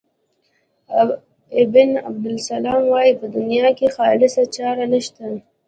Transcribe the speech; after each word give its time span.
ابن 1.63 1.89
عبدالسلام 2.05 2.81
وايي 2.91 3.13
په 3.19 3.25
دنیا 3.35 3.67
کې 3.77 3.87
خالصه 3.95 4.43
چاره 4.55 4.83
نشته. 4.93 5.23